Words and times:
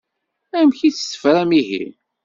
Amek 0.57 0.79
i 0.87 0.89
tt-tefram 0.91 1.51
ihi? 1.61 1.85